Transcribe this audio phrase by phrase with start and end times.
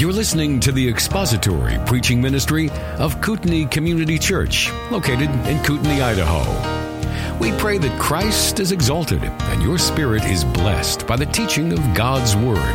[0.00, 7.38] You're listening to the expository preaching ministry of Kootenai Community Church, located in Kootenai, Idaho.
[7.38, 11.80] We pray that Christ is exalted and your spirit is blessed by the teaching of
[11.94, 12.74] God's Word.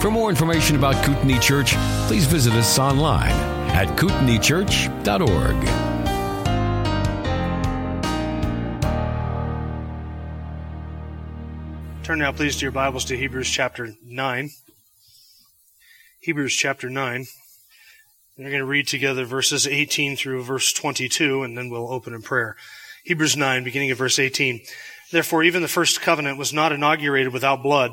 [0.00, 1.74] For more information about Kootenai Church,
[2.06, 3.32] please visit us online
[3.72, 5.64] at kootenaichurch.org.
[12.02, 14.48] Turn now, please, to your Bibles to Hebrews chapter 9.
[16.22, 17.14] Hebrews chapter 9.
[17.14, 17.26] And
[18.36, 22.20] we're going to read together verses 18 through verse 22, and then we'll open in
[22.20, 22.56] prayer.
[23.04, 24.60] Hebrews 9, beginning of verse 18.
[25.10, 27.92] Therefore, even the first covenant was not inaugurated without blood.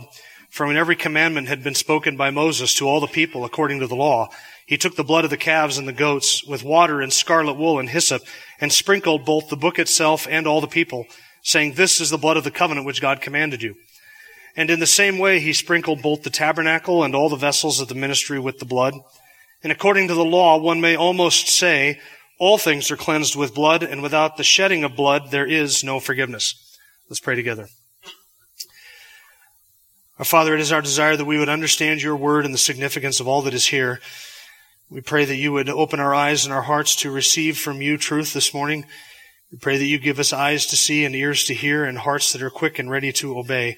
[0.50, 3.88] For when every commandment had been spoken by Moses to all the people according to
[3.88, 4.28] the law,
[4.66, 7.80] he took the blood of the calves and the goats with water and scarlet wool
[7.80, 8.24] and hyssop
[8.60, 11.06] and sprinkled both the book itself and all the people,
[11.44, 13.76] saying, This is the blood of the covenant which God commanded you.
[14.58, 17.88] And in the same way, he sprinkled both the tabernacle and all the vessels of
[17.88, 18.96] the ministry with the blood.
[19.64, 22.00] And according to the law, one may almost say,
[22.40, 26.00] all things are cleansed with blood, and without the shedding of blood, there is no
[26.00, 26.78] forgiveness.
[27.10, 27.68] Let's pray together.
[30.20, 33.20] Our Father, it is our desire that we would understand your word and the significance
[33.20, 34.00] of all that is here.
[34.90, 37.98] We pray that you would open our eyes and our hearts to receive from you
[37.98, 38.86] truth this morning.
[39.52, 42.34] We pray that you give us eyes to see and ears to hear and hearts
[42.34, 43.78] that are quick and ready to obey.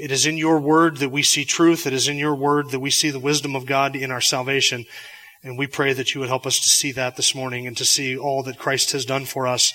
[0.00, 1.86] It is in your word that we see truth.
[1.86, 4.86] It is in your word that we see the wisdom of God in our salvation.
[5.42, 7.84] And we pray that you would help us to see that this morning and to
[7.84, 9.74] see all that Christ has done for us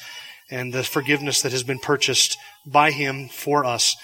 [0.49, 3.95] and the forgiveness that has been purchased by him for us.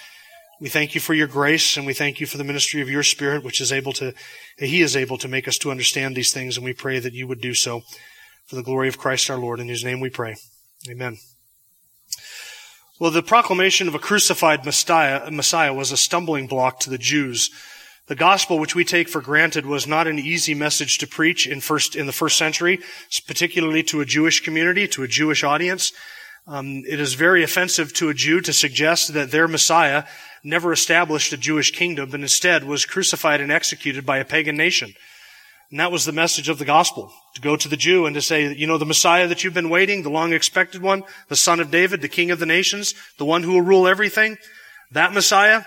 [0.60, 3.02] We thank you for your grace and we thank you for the ministry of your
[3.02, 4.14] spirit, which is able to,
[4.58, 6.56] he is able to make us to understand these things.
[6.56, 7.82] And we pray that you would do so
[8.46, 10.36] for the glory of Christ our Lord, in whose name we pray.
[10.88, 11.18] Amen.
[13.02, 17.50] Well, the proclamation of a crucified Messiah, Messiah was a stumbling block to the Jews.
[18.06, 21.60] The gospel, which we take for granted, was not an easy message to preach in
[21.60, 22.78] first in the first century,
[23.26, 25.92] particularly to a Jewish community, to a Jewish audience.
[26.46, 30.04] Um, it is very offensive to a Jew to suggest that their Messiah
[30.44, 34.94] never established a Jewish kingdom, but instead was crucified and executed by a pagan nation.
[35.72, 38.20] And that was the message of the gospel, to go to the Jew and to
[38.20, 41.60] say, you know, the Messiah that you've been waiting, the long expected one, the son
[41.60, 44.36] of David, the king of the nations, the one who will rule everything,
[44.90, 45.62] that Messiah,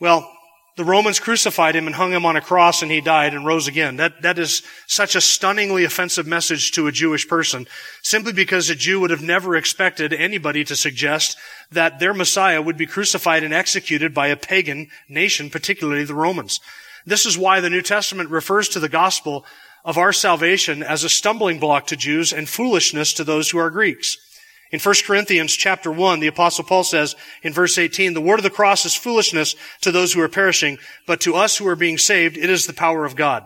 [0.00, 0.28] well,
[0.76, 3.68] the Romans crucified him and hung him on a cross and he died and rose
[3.68, 3.94] again.
[3.98, 7.68] That, that is such a stunningly offensive message to a Jewish person,
[8.02, 11.36] simply because a Jew would have never expected anybody to suggest
[11.70, 16.58] that their Messiah would be crucified and executed by a pagan nation, particularly the Romans.
[17.06, 19.44] This is why the New Testament refers to the gospel
[19.84, 23.70] of our salvation as a stumbling block to Jews and foolishness to those who are
[23.70, 24.18] Greeks.
[24.70, 28.44] In 1 Corinthians chapter 1, the apostle Paul says in verse 18, the word of
[28.44, 31.98] the cross is foolishness to those who are perishing, but to us who are being
[31.98, 33.44] saved, it is the power of God.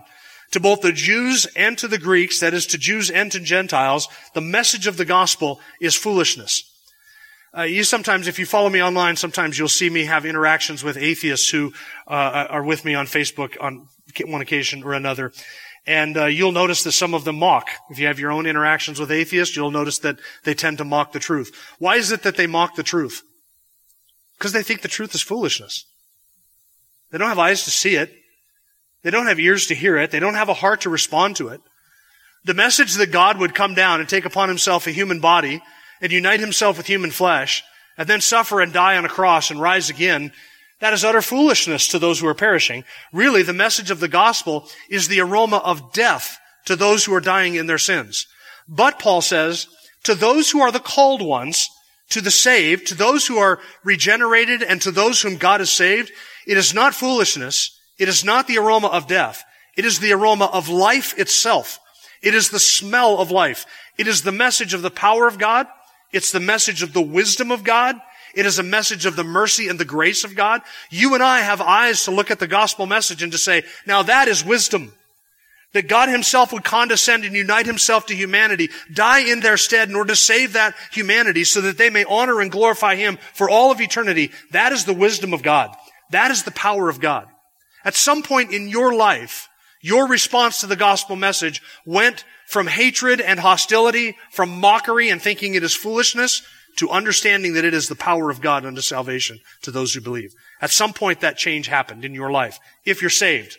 [0.50, 4.08] To both the Jews and to the Greeks, that is to Jews and to Gentiles,
[4.34, 6.70] the message of the gospel is foolishness.
[7.56, 10.96] Uh, you sometimes, if you follow me online, sometimes you'll see me have interactions with
[10.96, 11.72] atheists who
[12.08, 13.86] uh, are with me on Facebook on
[14.26, 15.32] one occasion or another.
[15.86, 17.68] And uh, you'll notice that some of them mock.
[17.90, 21.12] If you have your own interactions with atheists, you'll notice that they tend to mock
[21.12, 21.54] the truth.
[21.78, 23.22] Why is it that they mock the truth?
[24.36, 25.84] Because they think the truth is foolishness.
[27.12, 28.12] They don't have eyes to see it.
[29.02, 30.10] They don't have ears to hear it.
[30.10, 31.60] They don't have a heart to respond to it.
[32.44, 35.62] The message that God would come down and take upon himself a human body
[36.00, 37.62] and unite himself with human flesh
[37.96, 40.32] and then suffer and die on a cross and rise again,
[40.80, 42.84] that is utter foolishness to those who are perishing.
[43.12, 47.20] Really, the message of the gospel is the aroma of death to those who are
[47.20, 48.26] dying in their sins.
[48.68, 49.68] But Paul says,
[50.04, 51.68] to those who are the called ones,
[52.10, 56.12] to the saved, to those who are regenerated, and to those whom God has saved,
[56.46, 57.78] it is not foolishness.
[57.98, 59.44] It is not the aroma of death.
[59.76, 61.78] It is the aroma of life itself.
[62.22, 63.66] It is the smell of life.
[63.96, 65.66] It is the message of the power of God.
[66.14, 68.00] It's the message of the wisdom of God.
[68.34, 70.62] It is a message of the mercy and the grace of God.
[70.88, 74.04] You and I have eyes to look at the gospel message and to say, now
[74.04, 74.92] that is wisdom.
[75.72, 79.96] That God himself would condescend and unite himself to humanity, die in their stead in
[79.96, 83.72] order to save that humanity so that they may honor and glorify him for all
[83.72, 84.30] of eternity.
[84.52, 85.74] That is the wisdom of God.
[86.10, 87.26] That is the power of God.
[87.84, 89.48] At some point in your life,
[89.80, 95.54] your response to the gospel message went from hatred and hostility, from mockery and thinking
[95.54, 96.40] it is foolishness,
[96.76, 100.30] to understanding that it is the power of God unto salvation to those who believe.
[100.62, 103.58] At some point that change happened in your life, if you're saved.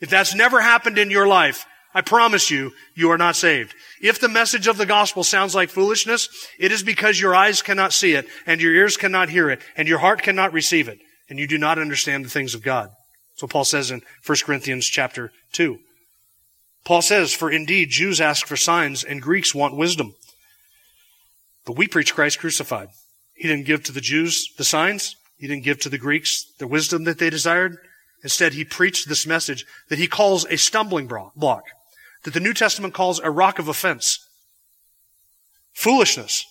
[0.00, 3.74] If that's never happened in your life, I promise you, you are not saved.
[4.00, 7.92] If the message of the gospel sounds like foolishness, it is because your eyes cannot
[7.92, 11.38] see it, and your ears cannot hear it, and your heart cannot receive it, and
[11.38, 12.88] you do not understand the things of God.
[13.34, 15.78] So Paul says in 1 Corinthians chapter 2.
[16.84, 20.14] Paul says, For indeed Jews ask for signs and Greeks want wisdom.
[21.64, 22.88] But we preach Christ crucified.
[23.34, 25.16] He didn't give to the Jews the signs.
[25.38, 27.76] He didn't give to the Greeks the wisdom that they desired.
[28.22, 31.64] Instead, he preached this message that he calls a stumbling block,
[32.24, 34.24] that the New Testament calls a rock of offense.
[35.72, 36.44] Foolishness.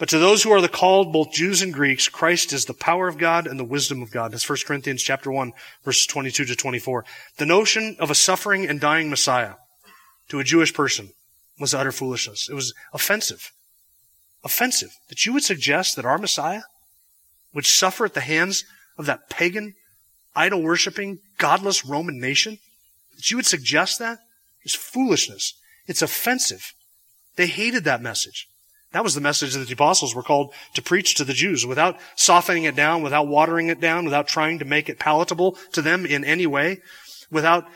[0.00, 3.06] But to those who are the called, both Jews and Greeks, Christ is the power
[3.06, 4.32] of God and the wisdom of God.
[4.32, 5.52] That's 1 Corinthians chapter 1,
[5.84, 7.04] verses 22 to 24.
[7.36, 9.56] The notion of a suffering and dying Messiah
[10.30, 11.10] to a Jewish person
[11.58, 12.48] was utter foolishness.
[12.48, 13.52] It was offensive.
[14.42, 14.96] Offensive.
[15.10, 16.62] That you would suggest that our Messiah
[17.52, 18.64] would suffer at the hands
[18.96, 19.74] of that pagan,
[20.34, 22.58] idol worshiping, godless Roman nation?
[23.16, 24.20] That you would suggest that
[24.64, 25.52] is foolishness.
[25.86, 26.72] It's offensive.
[27.36, 28.46] They hated that message.
[28.92, 31.98] That was the message that the apostles were called to preach to the Jews without
[32.16, 36.04] softening it down, without watering it down, without trying to make it palatable to them
[36.04, 36.80] in any way,
[37.30, 37.66] without,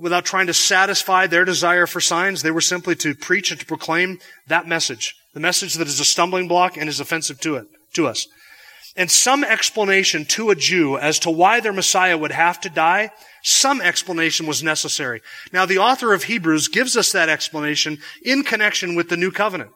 [0.00, 2.42] without trying to satisfy their desire for signs.
[2.42, 6.04] They were simply to preach and to proclaim that message, the message that is a
[6.04, 8.26] stumbling block and is offensive to it, to us.
[8.96, 13.10] And some explanation to a Jew as to why their Messiah would have to die,
[13.42, 15.20] some explanation was necessary.
[15.52, 19.72] Now the author of Hebrews gives us that explanation in connection with the new covenant.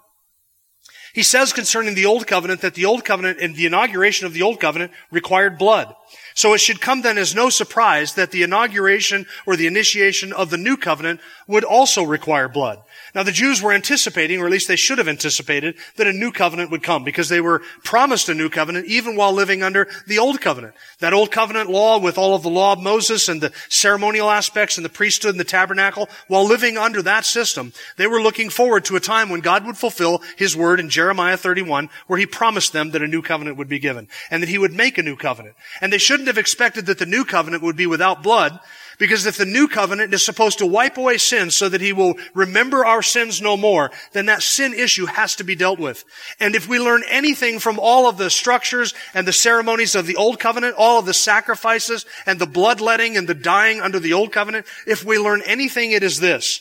[1.12, 4.42] He says concerning the Old Covenant that the Old Covenant and the inauguration of the
[4.42, 5.94] Old Covenant required blood.
[6.34, 10.50] So it should come then as no surprise that the inauguration or the initiation of
[10.50, 12.80] the New Covenant would also require blood.
[13.14, 16.30] Now the Jews were anticipating, or at least they should have anticipated, that a new
[16.30, 20.18] covenant would come because they were promised a new covenant even while living under the
[20.18, 20.74] old covenant.
[21.00, 24.76] That old covenant law with all of the law of Moses and the ceremonial aspects
[24.76, 28.84] and the priesthood and the tabernacle, while living under that system, they were looking forward
[28.86, 32.72] to a time when God would fulfill his word in Jeremiah 31 where he promised
[32.72, 35.16] them that a new covenant would be given and that he would make a new
[35.16, 35.56] covenant.
[35.80, 38.58] And they shouldn't have expected that the new covenant would be without blood
[38.98, 42.14] because if the new covenant is supposed to wipe away sins so that he will
[42.34, 46.04] remember our sins no more, then that sin issue has to be dealt with.
[46.40, 50.16] And if we learn anything from all of the structures and the ceremonies of the
[50.16, 54.32] old covenant, all of the sacrifices and the bloodletting and the dying under the old
[54.32, 56.60] covenant, if we learn anything, it is this,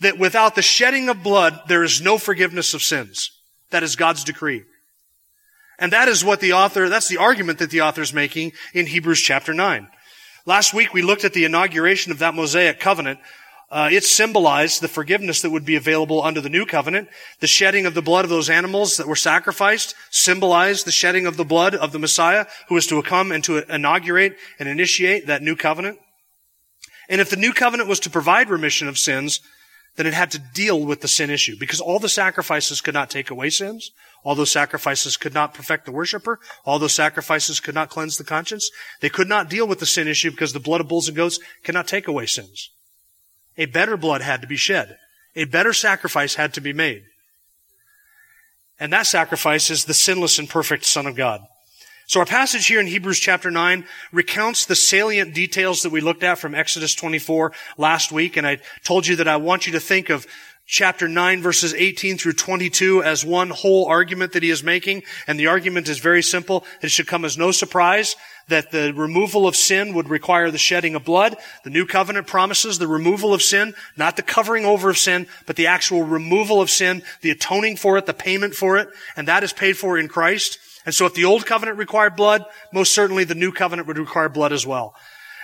[0.00, 3.30] that without the shedding of blood, there is no forgiveness of sins.
[3.70, 4.64] That is God's decree.
[5.78, 8.86] And that is what the author, that's the argument that the author is making in
[8.86, 9.88] Hebrews chapter 9.
[10.48, 13.20] Last week we looked at the inauguration of that Mosaic covenant.
[13.70, 17.10] Uh, it symbolized the forgiveness that would be available under the new covenant.
[17.40, 21.36] The shedding of the blood of those animals that were sacrificed symbolized the shedding of
[21.36, 25.42] the blood of the Messiah who was to come and to inaugurate and initiate that
[25.42, 25.98] new covenant.
[27.10, 29.40] And if the new covenant was to provide remission of sins,
[29.96, 33.10] then it had to deal with the sin issue because all the sacrifices could not
[33.10, 33.90] take away sins.
[34.24, 36.38] All those sacrifices could not perfect the worshiper.
[36.64, 38.70] All those sacrifices could not cleanse the conscience.
[39.00, 41.38] They could not deal with the sin issue because the blood of bulls and goats
[41.62, 42.70] cannot take away sins.
[43.56, 44.96] A better blood had to be shed.
[45.34, 47.04] A better sacrifice had to be made.
[48.80, 51.40] And that sacrifice is the sinless and perfect Son of God.
[52.08, 56.22] So our passage here in Hebrews chapter 9 recounts the salient details that we looked
[56.22, 58.38] at from Exodus 24 last week.
[58.38, 60.26] And I told you that I want you to think of
[60.68, 65.02] chapter 9 verses 18 through 22 as one whole argument that he is making.
[65.26, 66.64] And the argument is very simple.
[66.82, 68.14] It should come as no surprise
[68.48, 71.36] that the removal of sin would require the shedding of blood.
[71.64, 75.56] The new covenant promises the removal of sin, not the covering over of sin, but
[75.56, 78.88] the actual removal of sin, the atoning for it, the payment for it.
[79.16, 80.58] And that is paid for in Christ.
[80.86, 84.28] And so if the old covenant required blood, most certainly the new covenant would require
[84.28, 84.94] blood as well.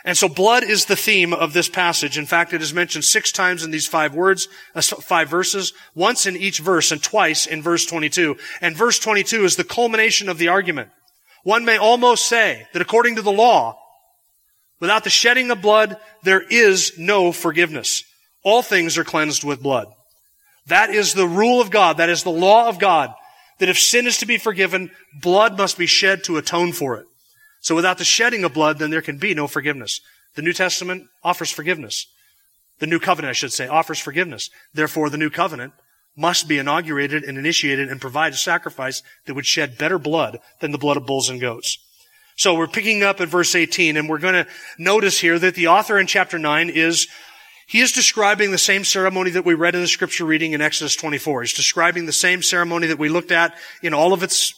[0.04, 2.18] And so blood is the theme of this passage.
[2.18, 6.26] In fact, it is mentioned six times in these five words, uh, five verses, once
[6.26, 8.37] in each verse and twice in verse 22.
[8.61, 10.90] And verse 22 is the culmination of the argument.
[11.42, 13.78] One may almost say that according to the law,
[14.78, 18.04] without the shedding of blood, there is no forgiveness.
[18.42, 19.88] All things are cleansed with blood.
[20.66, 21.96] That is the rule of God.
[21.96, 23.12] That is the law of God.
[23.58, 24.90] That if sin is to be forgiven,
[25.23, 27.06] blood must be shed to atone for it.
[27.64, 30.02] So without the shedding of blood, then there can be no forgiveness.
[30.35, 32.06] The New Testament offers forgiveness.
[32.78, 34.50] The New Covenant, I should say, offers forgiveness.
[34.75, 35.73] Therefore, the New Covenant
[36.14, 40.73] must be inaugurated and initiated and provide a sacrifice that would shed better blood than
[40.73, 41.78] the blood of bulls and goats.
[42.37, 45.68] So we're picking up at verse 18 and we're going to notice here that the
[45.68, 47.09] author in chapter 9 is
[47.66, 50.97] he is describing the same ceremony that we read in the scripture reading in Exodus
[50.97, 51.40] 24.
[51.40, 54.52] He's describing the same ceremony that we looked at in all of its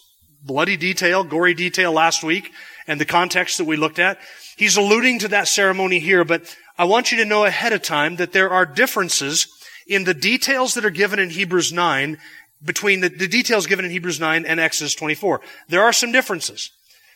[0.47, 2.53] bloody detail, gory detail last week
[2.87, 4.19] and the context that we looked at.
[4.57, 8.17] He's alluding to that ceremony here, but I want you to know ahead of time
[8.17, 9.49] that there are differences
[9.87, 12.19] in the details that are given in Hebrews 9
[12.65, 15.41] between the, the details given in Hebrews 9 and Exodus 24.
[15.69, 16.71] There are some differences.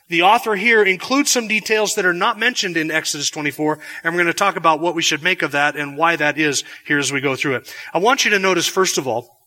[0.09, 4.23] The author here includes some details that are not mentioned in Exodus 24, and we're
[4.23, 6.99] going to talk about what we should make of that and why that is here
[6.99, 7.75] as we go through it.
[7.95, 9.40] I want you to notice, first of all,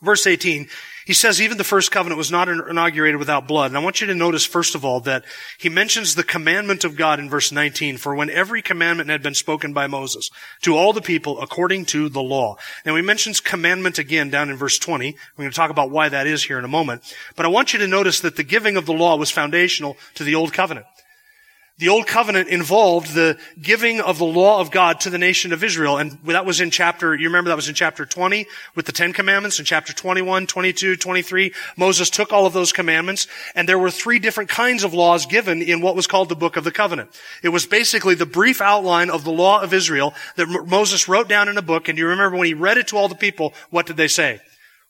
[0.00, 0.68] verse 18,
[1.04, 3.70] he says even the first covenant was not inaugurated without blood.
[3.70, 5.24] And I want you to notice, first of all, that
[5.58, 9.34] he mentions the commandment of God in verse 19, for when every commandment had been
[9.34, 10.30] spoken by Moses
[10.62, 12.56] to all the people according to the law.
[12.86, 15.16] Now he mentions commandment again down in verse 20.
[15.36, 17.02] We're going to talk about why that is here in a moment.
[17.34, 20.24] But I want you to notice that the giving of the law was foundational to
[20.24, 20.86] the old covenant.
[21.82, 25.64] The Old Covenant involved the giving of the law of God to the nation of
[25.64, 25.98] Israel.
[25.98, 28.46] And that was in chapter, you remember that was in chapter 20
[28.76, 29.58] with the Ten Commandments.
[29.58, 34.20] In chapter 21, 22, 23, Moses took all of those commandments and there were three
[34.20, 37.10] different kinds of laws given in what was called the Book of the Covenant.
[37.42, 41.48] It was basically the brief outline of the law of Israel that Moses wrote down
[41.48, 41.88] in a book.
[41.88, 44.40] And you remember when he read it to all the people, what did they say?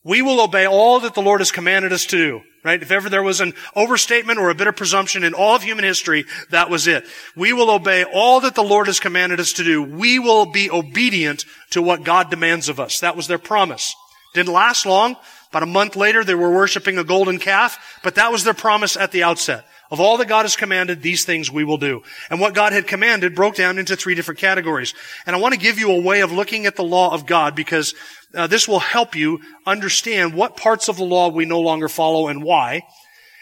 [0.05, 2.41] We will obey all that the Lord has commanded us to do.
[2.65, 2.81] Right?
[2.81, 5.85] If ever there was an overstatement or a bit of presumption in all of human
[5.85, 7.05] history, that was it.
[7.35, 9.83] We will obey all that the Lord has commanded us to do.
[9.83, 13.01] We will be obedient to what God demands of us.
[13.01, 13.97] That was their promise.
[14.35, 15.17] Didn't last long.
[15.51, 18.97] About a month later, they were worshiping a golden calf, but that was their promise
[18.97, 19.67] at the outset.
[19.93, 22.03] Of all that God has commanded, these things we will do.
[22.31, 24.95] And what God had commanded broke down into three different categories.
[25.27, 27.55] And I want to give you a way of looking at the law of God
[27.55, 27.95] because
[28.35, 32.29] uh, this will help you understand what parts of the law we no longer follow
[32.29, 32.87] and why,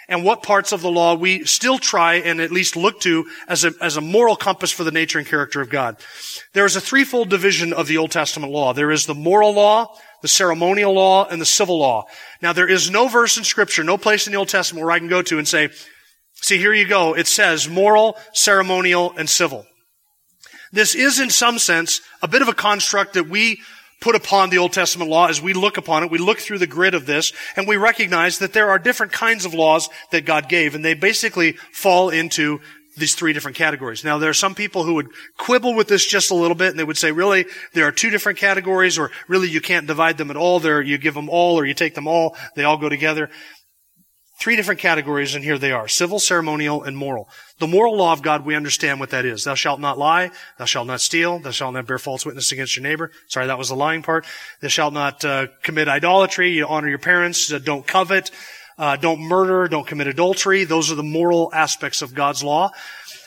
[0.08, 3.64] and what parts of the law we still try and at least look to as
[3.64, 5.98] a, as a moral compass for the nature and character of God.
[6.52, 8.72] There is a threefold division of the Old Testament law.
[8.72, 12.06] There is the moral law, the ceremonial law, and the civil law.
[12.42, 14.98] Now there is no verse in scripture, no place in the Old Testament where I
[14.98, 15.70] can go to and say,
[16.40, 17.14] see, here you go.
[17.14, 19.66] It says moral, ceremonial, and civil.
[20.72, 23.60] This is in some sense a bit of a construct that we
[24.00, 26.10] put upon the Old Testament law as we look upon it.
[26.10, 29.44] We look through the grid of this and we recognize that there are different kinds
[29.44, 32.60] of laws that God gave and they basically fall into
[32.96, 34.04] these three different categories.
[34.04, 36.78] Now, there are some people who would quibble with this just a little bit and
[36.78, 40.30] they would say, really, there are two different categories or really you can't divide them
[40.30, 40.60] at all.
[40.60, 42.36] There, you give them all or you take them all.
[42.56, 43.30] They all go together.
[44.40, 45.86] Three different categories, and here they are.
[45.86, 47.28] Civil, ceremonial, and moral.
[47.58, 49.44] The moral law of God, we understand what that is.
[49.44, 50.30] Thou shalt not lie.
[50.56, 51.40] Thou shalt not steal.
[51.40, 53.10] Thou shalt not bear false witness against your neighbor.
[53.26, 54.24] Sorry, that was the lying part.
[54.62, 56.52] Thou shalt not uh, commit idolatry.
[56.52, 57.52] You honor your parents.
[57.52, 58.30] Uh, don't covet.
[58.78, 59.68] Uh, don't murder.
[59.68, 60.64] Don't commit adultery.
[60.64, 62.70] Those are the moral aspects of God's law.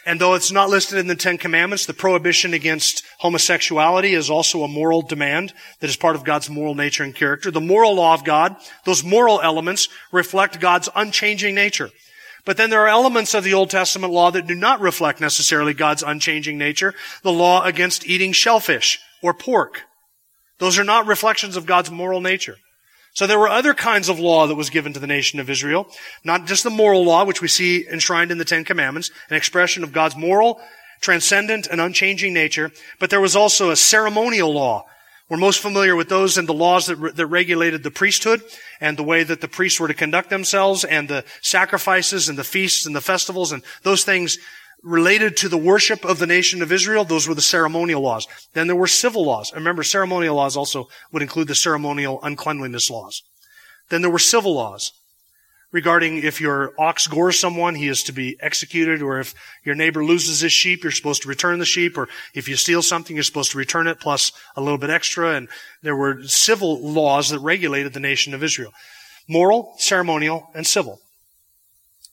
[0.06, 4.64] And though it's not listed in the Ten Commandments, the prohibition against homosexuality is also
[4.64, 7.52] a moral demand that is part of God's moral nature and character.
[7.52, 11.90] The moral law of God, those moral elements reflect God's unchanging nature.
[12.46, 15.74] But then there are elements of the Old Testament law that do not reflect necessarily
[15.74, 16.94] God's unchanging nature.
[17.22, 19.84] The law against eating shellfish or pork.
[20.60, 22.58] Those are not reflections of God's moral nature.
[23.14, 25.88] So there were other kinds of law that was given to the nation of Israel.
[26.24, 29.84] Not just the moral law, which we see enshrined in the Ten Commandments, an expression
[29.84, 30.60] of God's moral,
[31.00, 34.86] transcendent, and unchanging nature, but there was also a ceremonial law.
[35.30, 38.42] We're most familiar with those and the laws that, re- that regulated the priesthood
[38.82, 42.44] and the way that the priests were to conduct themselves and the sacrifices and the
[42.44, 44.38] feasts and the festivals and those things
[44.84, 48.28] related to the worship of the nation of Israel, those were the ceremonial laws.
[48.54, 49.52] Then there were civil laws.
[49.52, 53.24] And remember, ceremonial laws also would include the ceremonial uncleanliness laws.
[53.90, 54.92] Then there were civil laws
[55.72, 59.34] regarding if your ox gores someone, he is to be executed, or if
[59.66, 62.82] your neighbor loses his sheep, you're supposed to return the sheep, or if you steal
[62.82, 65.36] something, you're supposed to return it plus a little bit extra.
[65.36, 65.50] And
[65.82, 68.72] there were civil laws that regulated the nation of Israel.
[69.28, 71.00] Moral, ceremonial, and civil.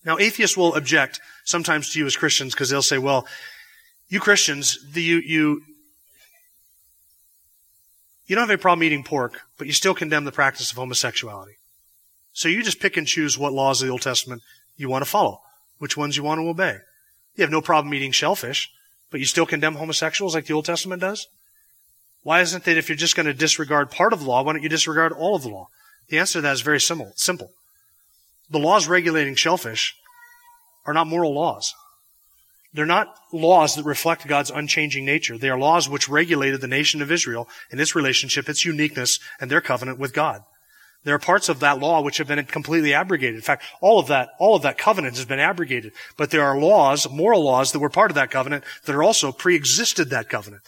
[0.04, 3.26] Now, atheists will object sometimes to you as Christians because they'll say, well,
[4.08, 5.62] you Christians, the, you, you,
[8.26, 11.56] you don't have a problem eating pork, but you still condemn the practice of homosexuality.
[12.32, 14.42] So you just pick and choose what laws of the Old Testament
[14.76, 15.40] you want to follow,
[15.78, 16.78] which ones you want to obey.
[17.36, 18.70] You have no problem eating shellfish,
[19.10, 21.26] but you still condemn homosexuals like the Old Testament does?
[22.22, 24.62] Why isn't it if you're just going to disregard part of the law, why don't
[24.62, 25.68] you disregard all of the law?
[26.08, 27.12] The answer to that is very simple.
[27.16, 27.50] Simple.
[28.50, 29.94] The laws regulating shellfish
[30.84, 31.72] are not moral laws.
[32.72, 35.36] They're not laws that reflect God's unchanging nature.
[35.36, 39.50] They are laws which regulated the nation of Israel and its relationship, its uniqueness, and
[39.50, 40.42] their covenant with God.
[41.02, 43.36] There are parts of that law which have been completely abrogated.
[43.36, 45.92] In fact, all of that, all of that covenant has been abrogated.
[46.16, 49.32] But there are laws, moral laws that were part of that covenant that are also
[49.32, 50.62] pre-existed that covenant.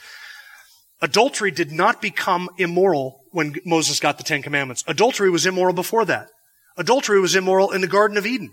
[1.03, 4.85] Adultery did not become immoral when Moses got the Ten Commandments.
[4.87, 6.29] Adultery was immoral before that.
[6.77, 8.53] Adultery was immoral in the Garden of Eden.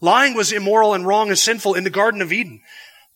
[0.00, 2.60] Lying was immoral and wrong and sinful in the Garden of Eden.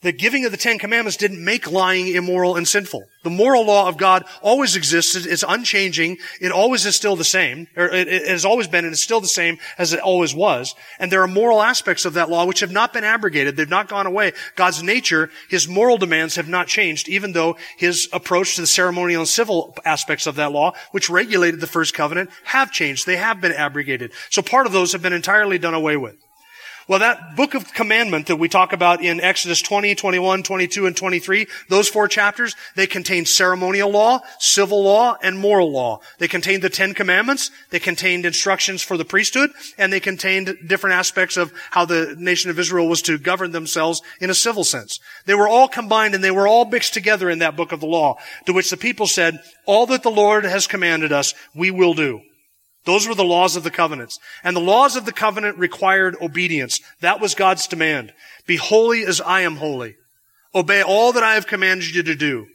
[0.05, 3.05] The giving of the Ten Commandments didn't make lying immoral and sinful.
[3.23, 5.25] The moral law of God always existed.
[5.25, 6.19] It's unchanging.
[6.39, 9.19] It always is still the same, or it, it has always been and it's still
[9.19, 10.75] the same as it always was.
[10.99, 13.57] And there are moral aspects of that law which have not been abrogated.
[13.57, 14.33] They've not gone away.
[14.55, 19.21] God's nature, His moral demands have not changed, even though His approach to the ceremonial
[19.21, 23.07] and civil aspects of that law, which regulated the first covenant, have changed.
[23.07, 24.11] They have been abrogated.
[24.29, 26.15] So part of those have been entirely done away with.
[26.87, 30.95] Well, that book of commandment that we talk about in Exodus 20, 21, 22, and
[30.95, 36.01] 23, those four chapters, they contain ceremonial law, civil law, and moral law.
[36.19, 39.49] They contained the Ten Commandments, they contained instructions for the priesthood,
[39.79, 44.03] and they contained different aspects of how the nation of Israel was to govern themselves
[44.21, 44.99] in a civil sense.
[45.25, 47.87] They were all combined and they were all mixed together in that book of the
[47.87, 51.95] law, to which the people said, all that the Lord has commanded us, we will
[51.95, 52.21] do.
[52.85, 54.19] Those were the laws of the covenants.
[54.43, 56.79] And the laws of the covenant required obedience.
[57.01, 58.13] That was God's demand.
[58.45, 59.95] Be holy as I am holy.
[60.53, 62.47] Obey all that I have commanded you to do.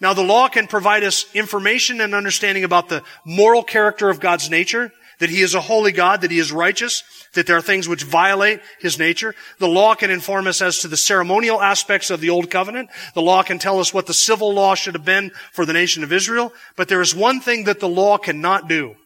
[0.00, 4.50] Now the law can provide us information and understanding about the moral character of God's
[4.50, 7.02] nature, that He is a holy God, that He is righteous,
[7.34, 9.34] that there are things which violate His nature.
[9.58, 12.90] The law can inform us as to the ceremonial aspects of the Old Covenant.
[13.14, 16.02] The law can tell us what the civil law should have been for the nation
[16.02, 16.52] of Israel.
[16.76, 18.96] But there is one thing that the law cannot do.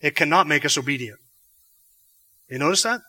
[0.00, 1.18] It cannot make us obedient.
[2.48, 3.00] You notice that?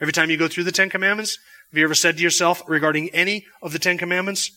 [0.00, 1.38] Every time you go through the Ten Commandments,
[1.70, 4.50] have you ever said to yourself regarding any of the Ten Commandments,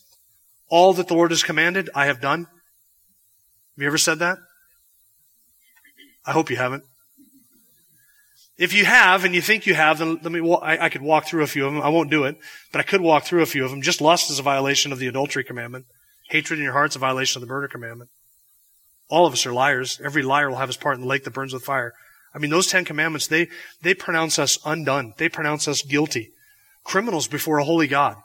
[0.69, 2.41] all that the Lord has commanded, I have done?
[2.41, 4.37] Have you ever said that?
[6.25, 6.83] I hope you haven't.
[8.57, 11.25] If you have and you think you have, then let me, I, I could walk
[11.25, 11.81] through a few of them.
[11.81, 12.37] I won't do it,
[12.71, 13.81] but I could walk through a few of them.
[13.81, 15.85] Just lust is a violation of the adultery commandment.
[16.29, 18.11] Hatred in your heart is a violation of the murder commandment.
[19.11, 19.99] All of us are liars.
[20.03, 21.93] Every liar will have his part in the lake that burns with fire.
[22.33, 23.49] I mean, those Ten Commandments, they,
[23.81, 25.13] they pronounce us undone.
[25.17, 26.29] They pronounce us guilty.
[26.85, 28.15] Criminals before a holy God.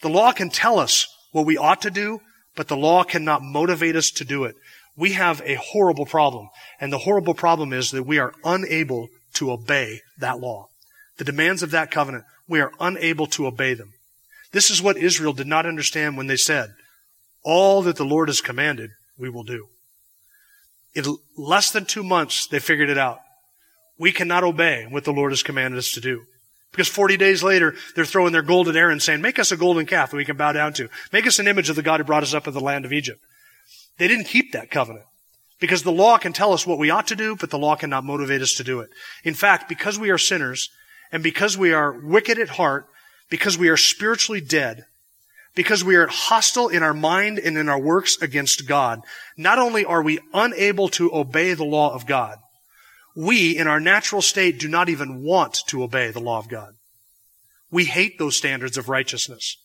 [0.00, 2.20] The law can tell us what we ought to do,
[2.56, 4.56] but the law cannot motivate us to do it.
[4.96, 6.48] We have a horrible problem.
[6.80, 10.68] And the horrible problem is that we are unable to obey that law.
[11.18, 13.92] The demands of that covenant, we are unable to obey them.
[14.52, 16.70] This is what Israel did not understand when they said,
[17.42, 19.68] all that the Lord has commanded, we will do.
[20.94, 23.20] In less than two months, they figured it out.
[23.98, 26.22] We cannot obey what the Lord has commanded us to do.
[26.70, 30.10] Because 40 days later, they're throwing their golden Aaron saying, make us a golden calf
[30.10, 30.88] that we can bow down to.
[31.12, 32.92] Make us an image of the God who brought us up in the land of
[32.92, 33.20] Egypt.
[33.98, 35.04] They didn't keep that covenant.
[35.60, 38.04] Because the law can tell us what we ought to do, but the law cannot
[38.04, 38.90] motivate us to do it.
[39.22, 40.68] In fact, because we are sinners,
[41.12, 42.86] and because we are wicked at heart,
[43.30, 44.84] because we are spiritually dead,
[45.54, 49.00] because we are hostile in our mind and in our works against God,
[49.36, 52.38] not only are we unable to obey the law of God,
[53.16, 56.74] we in our natural state do not even want to obey the law of God.
[57.70, 59.56] We hate those standards of righteousness.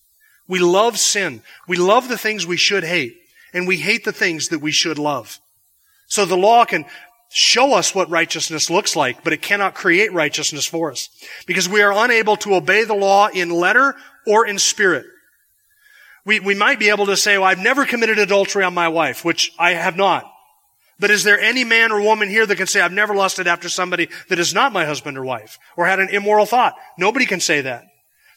[0.48, 1.42] We love sin.
[1.68, 3.14] We love the things we should hate,
[3.54, 5.40] and we hate the things that we should love.
[6.08, 6.86] So the law can
[7.32, 11.10] show us what righteousness looks like, but it cannot create righteousness for us.
[11.46, 15.06] Because we are unable to obey the law in letter or in spirit.
[16.30, 19.26] We, we might be able to say, well, I've never committed adultery on my wife,
[19.26, 20.32] which I have not.
[21.00, 23.68] But is there any man or woman here that can say, I've never lusted after
[23.68, 26.76] somebody that is not my husband or wife, or had an immoral thought?
[27.00, 27.86] Nobody can say that.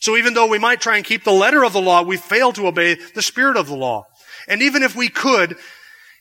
[0.01, 2.51] So even though we might try and keep the letter of the law, we fail
[2.55, 4.07] to obey the spirit of the law.
[4.49, 5.59] And even if we could,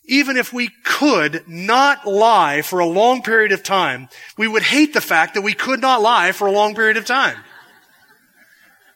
[0.04, 4.94] even if we could not lie for a long period of time, we would hate
[4.94, 7.38] the fact that we could not lie for a long period of time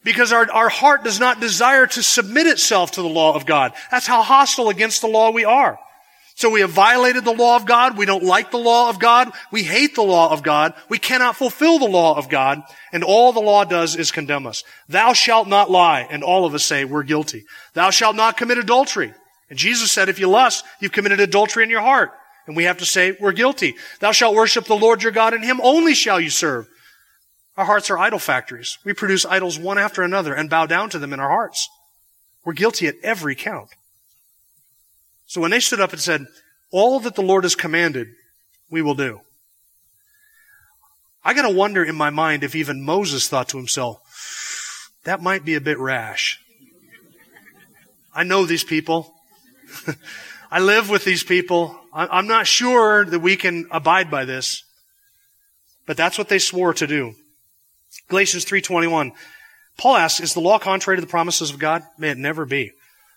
[0.06, 3.74] because our, our heart does not desire to submit itself to the law of God.
[3.92, 5.80] That's how hostile against the law we are.
[6.36, 7.98] So we have violated the law of God.
[7.98, 9.32] We don't like the law of God.
[9.52, 10.74] We hate the law of God.
[10.90, 12.62] We cannot fulfill the law of God.
[12.92, 14.64] And all the law does is condemn us.
[14.88, 16.06] Thou shalt not lie.
[16.10, 17.46] And all of us say we're guilty.
[17.74, 19.14] Thou shalt not commit adultery.
[19.50, 22.12] And Jesus said, if you lust, you've committed adultery in your heart.
[22.48, 23.76] And we have to say we're guilty.
[24.02, 26.68] Thou shalt worship the Lord your God and him only shall you serve.
[27.58, 28.78] Our hearts are idol factories.
[28.84, 31.70] We produce idols one after another and bow down to them in our hearts.
[32.44, 33.70] We're guilty at every count.
[35.26, 36.28] So when they stood up and said,
[36.72, 38.10] all that the Lord has commanded,
[38.70, 39.22] we will do.
[41.24, 45.56] I gotta wonder in my mind if even Moses thought to himself, that might be
[45.56, 46.40] a bit rash.
[48.14, 49.14] I know these people.
[50.52, 51.80] I live with these people.
[51.92, 54.64] I'm not sure that we can abide by this.
[55.86, 57.16] But that's what they swore to do.
[58.10, 59.12] Galatians 3:21.
[59.78, 61.84] Paul asks, is the law contrary to the promises of God?
[61.98, 62.72] May it never be.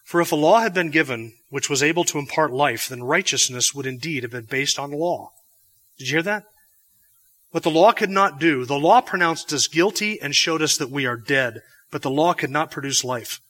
[0.05, 3.74] For if a law had been given which was able to impart life, then righteousness
[3.74, 5.31] would indeed have been based on law.
[5.98, 6.44] Did you hear that?
[7.51, 10.90] What the law could not do, the law pronounced us guilty and showed us that
[10.90, 13.40] we are dead but the law could not produce life.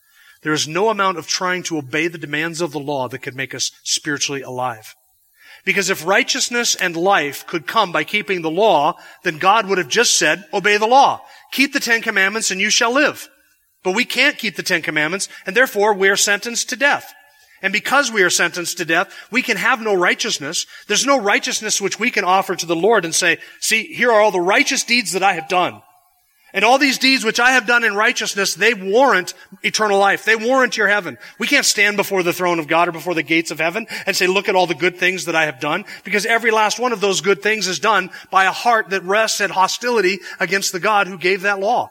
[0.42, 3.34] There is no amount of trying to obey the demands of the law that could
[3.34, 4.94] make us spiritually alive.
[5.68, 9.90] Because if righteousness and life could come by keeping the law, then God would have
[9.90, 11.20] just said, obey the law.
[11.52, 13.28] Keep the Ten Commandments and you shall live.
[13.84, 17.12] But we can't keep the Ten Commandments, and therefore we are sentenced to death.
[17.60, 20.64] And because we are sentenced to death, we can have no righteousness.
[20.86, 24.22] There's no righteousness which we can offer to the Lord and say, see, here are
[24.22, 25.82] all the righteous deeds that I have done.
[26.54, 30.24] And all these deeds which I have done in righteousness, they warrant eternal life.
[30.24, 31.18] They warrant your heaven.
[31.38, 34.16] We can't stand before the throne of God or before the gates of heaven and
[34.16, 36.92] say, look at all the good things that I have done, because every last one
[36.92, 40.80] of those good things is done by a heart that rests at hostility against the
[40.80, 41.90] God who gave that law.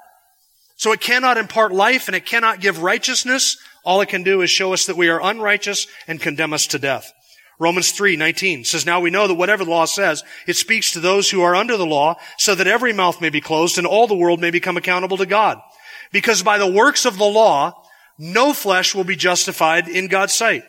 [0.75, 3.57] So it cannot impart life and it cannot give righteousness.
[3.83, 6.79] All it can do is show us that we are unrighteous and condemn us to
[6.79, 7.11] death.
[7.59, 11.29] Romans 3:19 says, Now we know that whatever the law says, it speaks to those
[11.29, 14.15] who are under the law, so that every mouth may be closed and all the
[14.15, 15.59] world may become accountable to God.
[16.11, 17.83] Because by the works of the law,
[18.19, 20.63] no flesh will be justified in God's sight.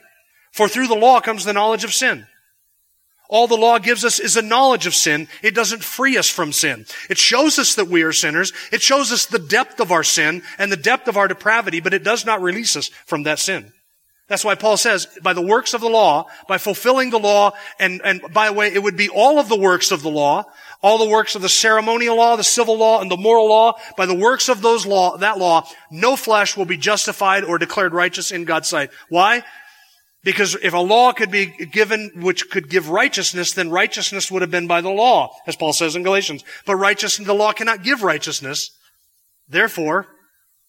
[0.52, 2.26] For through the law comes the knowledge of sin.
[3.28, 5.28] All the law gives us is a knowledge of sin.
[5.42, 6.86] It doesn't free us from sin.
[7.10, 8.54] It shows us that we are sinners.
[8.72, 11.92] It shows us the depth of our sin and the depth of our depravity, but
[11.92, 13.72] it does not release us from that sin.
[14.28, 18.02] That's why Paul says, by the works of the law, by fulfilling the law, and,
[18.04, 20.44] and by the way, it would be all of the works of the law,
[20.82, 24.04] all the works of the ceremonial law, the civil law, and the moral law, by
[24.04, 28.30] the works of those law, that law, no flesh will be justified or declared righteous
[28.30, 28.90] in God's sight.
[29.08, 29.44] Why?
[30.24, 34.50] Because if a law could be given which could give righteousness, then righteousness would have
[34.50, 36.44] been by the law, as Paul says in Galatians.
[36.66, 38.70] But righteousness, the law cannot give righteousness.
[39.48, 40.06] Therefore,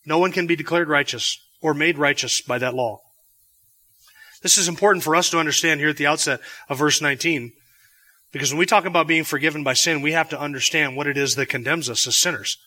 [0.05, 3.01] no one can be declared righteous or made righteous by that law.
[4.41, 7.51] This is important for us to understand here at the outset of verse 19.
[8.31, 11.17] Because when we talk about being forgiven by sin, we have to understand what it
[11.17, 12.57] is that condemns us as sinners.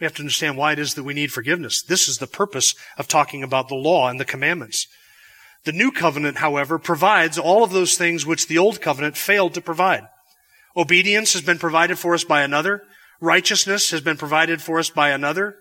[0.00, 1.82] We have to understand why it is that we need forgiveness.
[1.82, 4.88] This is the purpose of talking about the law and the commandments.
[5.64, 9.60] The new covenant, however, provides all of those things which the old covenant failed to
[9.60, 10.08] provide.
[10.76, 12.82] Obedience has been provided for us by another.
[13.20, 15.56] Righteousness has been provided for us by another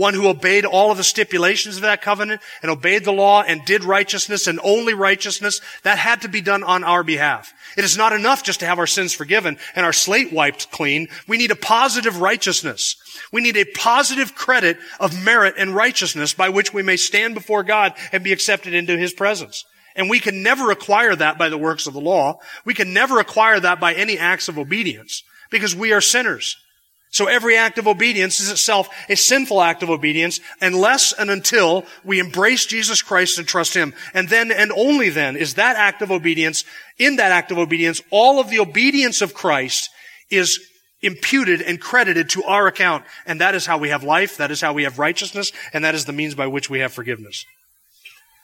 [0.00, 3.62] one who obeyed all of the stipulations of that covenant and obeyed the law and
[3.66, 7.52] did righteousness and only righteousness, that had to be done on our behalf.
[7.76, 11.08] It is not enough just to have our sins forgiven and our slate wiped clean.
[11.28, 12.96] We need a positive righteousness.
[13.30, 17.62] We need a positive credit of merit and righteousness by which we may stand before
[17.62, 19.66] God and be accepted into His presence.
[19.94, 22.38] And we can never acquire that by the works of the law.
[22.64, 26.56] We can never acquire that by any acts of obedience because we are sinners.
[27.12, 31.84] So every act of obedience is itself a sinful act of obedience unless and until
[32.04, 33.94] we embrace Jesus Christ and trust Him.
[34.14, 36.64] And then and only then is that act of obedience,
[36.98, 39.90] in that act of obedience, all of the obedience of Christ
[40.30, 40.60] is
[41.02, 43.04] imputed and credited to our account.
[43.26, 45.96] And that is how we have life, that is how we have righteousness, and that
[45.96, 47.44] is the means by which we have forgiveness.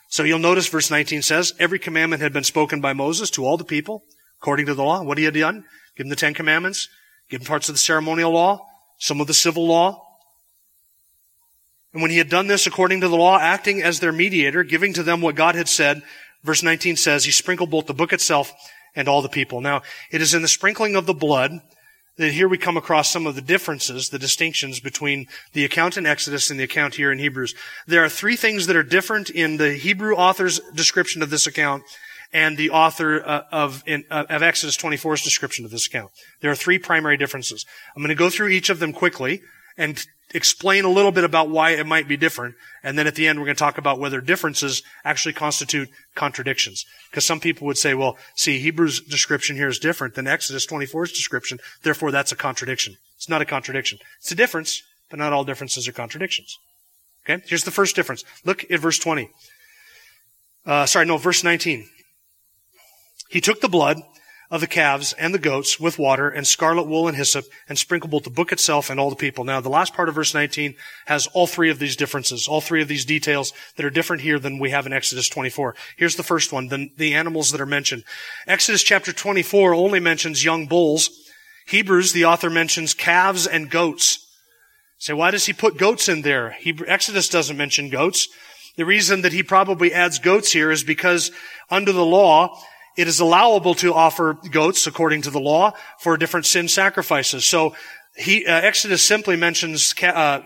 [0.09, 3.57] So you'll notice verse 19 says, every commandment had been spoken by Moses to all
[3.57, 4.03] the people,
[4.41, 5.03] according to the law.
[5.03, 5.63] What he had done?
[5.95, 6.89] Give the Ten Commandments
[7.29, 8.65] given parts of the ceremonial law,
[8.97, 10.03] some of the civil law.
[11.93, 14.93] And when he had done this according to the law, acting as their mediator, giving
[14.93, 16.01] to them what God had said,
[16.43, 18.53] verse 19 says, he sprinkled both the book itself
[18.95, 19.61] and all the people.
[19.61, 21.59] Now, it is in the sprinkling of the blood
[22.17, 26.05] that here we come across some of the differences, the distinctions between the account in
[26.05, 27.53] Exodus and the account here in Hebrews.
[27.85, 31.83] There are three things that are different in the Hebrew author's description of this account
[32.33, 36.11] and the author uh, of, in, uh, of Exodus 24's description of this account.
[36.41, 37.65] There are three primary differences.
[37.95, 39.41] I'm going to go through each of them quickly
[39.77, 42.55] and explain a little bit about why it might be different.
[42.83, 46.85] And then at the end, we're going to talk about whether differences actually constitute contradictions.
[47.09, 51.11] Because some people would say, well, see, Hebrews description here is different than Exodus 24's
[51.11, 51.59] description.
[51.83, 52.97] Therefore, that's a contradiction.
[53.15, 53.99] It's not a contradiction.
[54.19, 56.57] It's a difference, but not all differences are contradictions.
[57.23, 57.41] Okay?
[57.47, 58.23] Here's the first difference.
[58.43, 59.29] Look at verse 20.
[60.65, 61.87] Uh, sorry, no, verse 19.
[63.29, 64.01] He took the blood
[64.49, 68.11] of the calves and the goats with water and scarlet wool and hyssop and sprinkled
[68.11, 69.43] both the book itself and all the people.
[69.43, 72.81] Now, the last part of verse 19 has all three of these differences, all three
[72.81, 75.75] of these details that are different here than we have in Exodus 24.
[75.97, 78.05] Here's the first one, the, the animals that are mentioned.
[78.47, 81.09] Exodus chapter 24 only mentions young bulls.
[81.67, 84.23] Hebrews, the author mentions calves and goats.
[84.99, 86.51] Say, why does he put goats in there?
[86.51, 88.29] He, Exodus doesn't mention goats.
[88.77, 91.31] The reason that he probably adds goats here is because
[91.69, 92.57] under the law,
[92.97, 97.45] it is allowable to offer goats according to the law for different sin sacrifices.
[97.45, 97.75] So
[98.15, 100.41] he, uh, Exodus simply mentions, uh,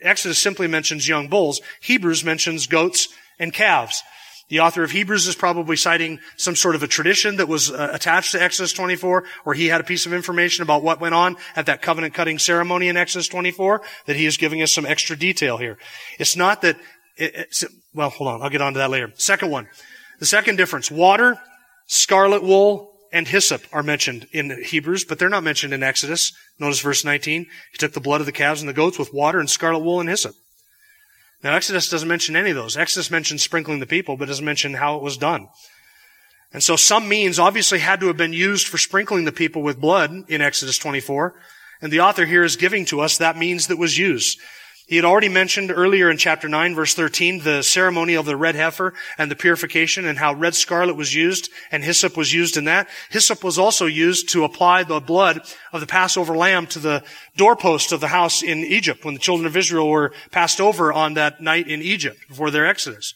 [0.00, 1.60] Exodus simply mentions young bulls.
[1.82, 4.02] Hebrews mentions goats and calves.
[4.48, 7.90] The author of Hebrews is probably citing some sort of a tradition that was uh,
[7.92, 11.36] attached to Exodus 24, or he had a piece of information about what went on
[11.56, 15.16] at that covenant cutting ceremony in Exodus 24, that he is giving us some extra
[15.16, 15.78] detail here.
[16.20, 16.76] It's not that,
[17.16, 17.52] it,
[17.92, 19.10] well, hold on, I'll get on to that later.
[19.16, 19.66] Second one.
[20.20, 21.40] The second difference, water,
[21.86, 26.32] scarlet wool, and hyssop are mentioned in Hebrews, but they're not mentioned in Exodus.
[26.58, 27.46] Notice verse 19.
[27.72, 30.00] He took the blood of the calves and the goats with water and scarlet wool
[30.00, 30.34] and hyssop.
[31.42, 32.76] Now, Exodus doesn't mention any of those.
[32.76, 35.48] Exodus mentions sprinkling the people, but doesn't mention how it was done.
[36.52, 39.80] And so some means obviously had to have been used for sprinkling the people with
[39.80, 41.34] blood in Exodus 24.
[41.80, 44.38] And the author here is giving to us that means that was used.
[44.88, 48.54] He had already mentioned earlier in chapter 9 verse 13 the ceremony of the red
[48.54, 52.66] heifer and the purification and how red scarlet was used and hyssop was used in
[52.66, 52.88] that.
[53.10, 55.40] Hyssop was also used to apply the blood
[55.72, 57.02] of the Passover lamb to the
[57.36, 61.14] doorpost of the house in Egypt when the children of Israel were passed over on
[61.14, 63.14] that night in Egypt before their exodus.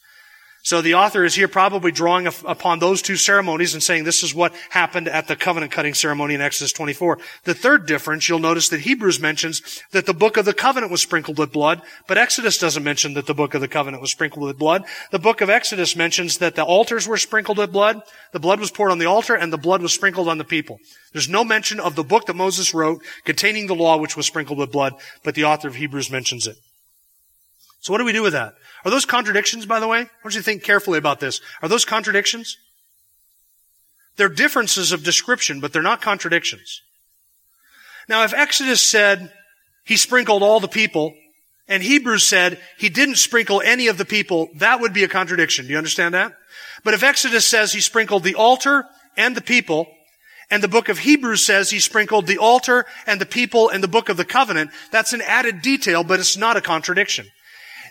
[0.62, 4.34] So the author is here probably drawing upon those two ceremonies and saying this is
[4.34, 7.18] what happened at the covenant cutting ceremony in Exodus 24.
[7.44, 11.00] The third difference, you'll notice that Hebrews mentions that the book of the covenant was
[11.00, 14.46] sprinkled with blood, but Exodus doesn't mention that the book of the covenant was sprinkled
[14.46, 14.84] with blood.
[15.10, 18.70] The book of Exodus mentions that the altars were sprinkled with blood, the blood was
[18.70, 20.78] poured on the altar, and the blood was sprinkled on the people.
[21.12, 24.58] There's no mention of the book that Moses wrote containing the law which was sprinkled
[24.58, 24.94] with blood,
[25.24, 26.56] but the author of Hebrews mentions it.
[27.80, 28.54] So what do we do with that?
[28.84, 30.00] Are those contradictions, by the way?
[30.00, 31.40] I want you to think carefully about this.
[31.62, 32.56] Are those contradictions?
[34.16, 36.82] They're differences of description, but they're not contradictions.
[38.08, 39.32] Now, if Exodus said
[39.84, 41.14] he sprinkled all the people,
[41.68, 45.66] and Hebrews said he didn't sprinkle any of the people, that would be a contradiction.
[45.66, 46.32] Do you understand that?
[46.84, 48.84] But if Exodus says he sprinkled the altar
[49.16, 49.86] and the people,
[50.50, 53.88] and the book of Hebrews says he sprinkled the altar and the people and the
[53.88, 57.26] book of the covenant, that's an added detail, but it's not a contradiction.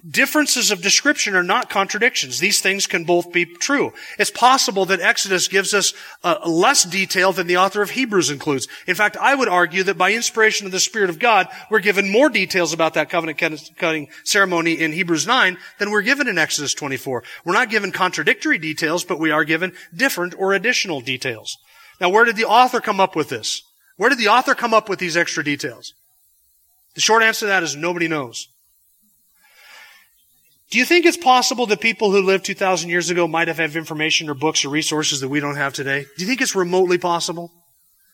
[0.08, 2.40] Differences of description are not contradictions.
[2.40, 3.92] These things can both be true.
[4.18, 8.68] It's possible that Exodus gives us uh, less detail than the author of Hebrews includes.
[8.88, 12.10] In fact, I would argue that by inspiration of the Spirit of God, we're given
[12.10, 13.42] more details about that covenant
[13.78, 17.24] cutting ceremony in Hebrews 9 than we're given in Exodus 24.
[17.44, 21.58] We're not given contradictory details, but we are given different or additional details.
[22.00, 23.62] Now, where did the author come up with this?
[23.98, 25.94] Where did the author come up with these extra details?
[26.96, 28.48] The short answer to that is nobody knows.
[30.70, 33.76] Do you think it's possible that people who lived 2,000 years ago might have had
[33.76, 36.06] information or books or resources that we don't have today?
[36.16, 37.52] Do you think it's remotely possible?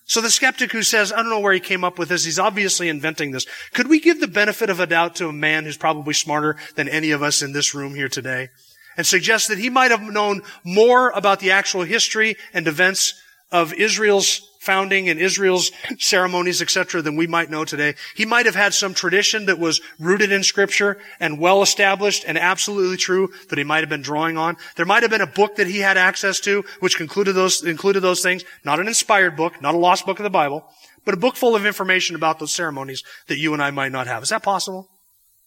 [0.05, 2.39] So the skeptic who says, I don't know where he came up with this, he's
[2.39, 3.45] obviously inventing this.
[3.73, 6.87] Could we give the benefit of a doubt to a man who's probably smarter than
[6.87, 8.49] any of us in this room here today?
[8.95, 13.73] And suggest that he might have known more about the actual history and events of
[13.73, 17.95] Israel's founding and Israel's ceremonies, etc., than we might know today.
[18.15, 22.37] He might have had some tradition that was rooted in scripture and well established and
[22.37, 24.57] absolutely true that he might have been drawing on.
[24.75, 28.01] There might have been a book that he had access to which concluded those, included
[28.01, 28.43] those things.
[28.63, 30.65] Not an inspired book, not a lost book of the Bible,
[31.05, 34.07] but a book full of information about those ceremonies that you and I might not
[34.07, 34.23] have.
[34.23, 34.89] Is that possible?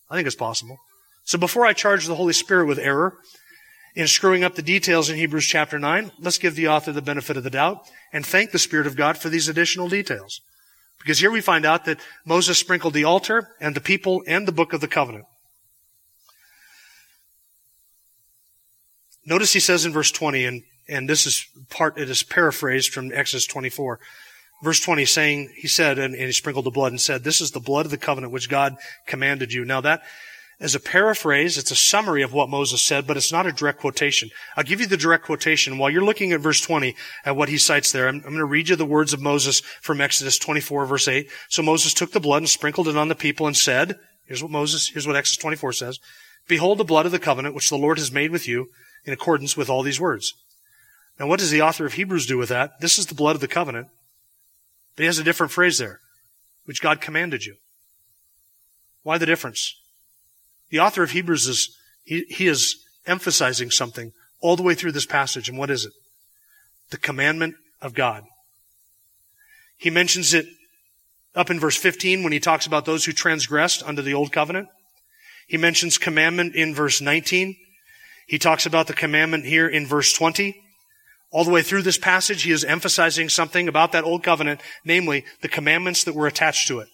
[0.08, 0.78] I think it's possible.
[1.24, 3.18] So before I charge the Holy Spirit with error,
[3.94, 7.36] in screwing up the details in Hebrews chapter 9, let's give the author the benefit
[7.36, 10.40] of the doubt and thank the Spirit of God for these additional details.
[10.98, 14.52] Because here we find out that Moses sprinkled the altar and the people and the
[14.52, 15.24] book of the covenant.
[19.24, 23.12] Notice he says in verse 20, and, and this is part, it is paraphrased from
[23.12, 24.00] Exodus 24.
[24.62, 27.52] Verse 20 saying, he said, and, and he sprinkled the blood and said, this is
[27.52, 29.64] the blood of the covenant which God commanded you.
[29.64, 30.02] Now that,
[30.60, 33.78] as a paraphrase, it's a summary of what Moses said, but it's not a direct
[33.78, 34.30] quotation.
[34.56, 35.78] I'll give you the direct quotation.
[35.78, 38.44] While you're looking at verse 20, at what he cites there, I'm, I'm going to
[38.44, 41.28] read you the words of Moses from Exodus 24, verse 8.
[41.48, 44.50] So Moses took the blood and sprinkled it on the people and said, here's what
[44.50, 46.00] Moses, here's what Exodus 24 says,
[46.48, 48.66] Behold the blood of the covenant which the Lord has made with you
[49.04, 50.34] in accordance with all these words.
[51.20, 52.80] Now what does the author of Hebrews do with that?
[52.80, 53.88] This is the blood of the covenant.
[54.96, 56.00] But he has a different phrase there,
[56.64, 57.54] which God commanded you.
[59.04, 59.76] Why the difference?
[60.70, 62.76] The author of Hebrews is, he, he is
[63.06, 65.48] emphasizing something all the way through this passage.
[65.48, 65.92] And what is it?
[66.90, 68.24] The commandment of God.
[69.76, 70.46] He mentions it
[71.34, 74.68] up in verse 15 when he talks about those who transgressed under the old covenant.
[75.46, 77.56] He mentions commandment in verse 19.
[78.26, 80.60] He talks about the commandment here in verse 20.
[81.30, 85.24] All the way through this passage, he is emphasizing something about that old covenant, namely
[85.40, 86.88] the commandments that were attached to it.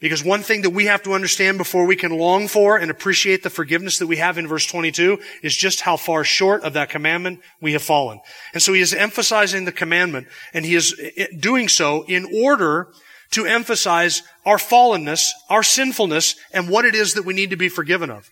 [0.00, 3.42] Because one thing that we have to understand before we can long for and appreciate
[3.42, 6.88] the forgiveness that we have in verse 22 is just how far short of that
[6.88, 8.20] commandment we have fallen.
[8.54, 12.28] And so he is emphasizing the commandment and he is eh, eh, doing so in
[12.32, 12.92] order
[13.32, 17.68] to emphasize our fallenness, our sinfulness, and what it is that we need to be
[17.68, 18.30] forgiven of.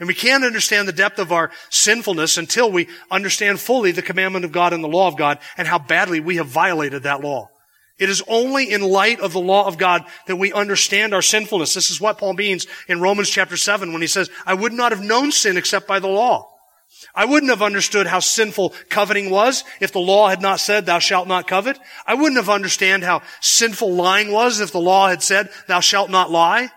[0.00, 4.44] And we can't understand the depth of our sinfulness until we understand fully the commandment
[4.44, 7.48] of God and the law of God and how badly we have violated that law.
[7.98, 11.74] It is only in light of the law of God that we understand our sinfulness.
[11.74, 14.90] This is what Paul means in Romans chapter 7 when he says, I would not
[14.92, 16.50] have known sin except by the law.
[17.14, 20.98] I wouldn't have understood how sinful coveting was if the law had not said, thou
[20.98, 21.78] shalt not covet.
[22.06, 26.10] I wouldn't have understood how sinful lying was if the law had said, thou shalt
[26.10, 26.70] not lie.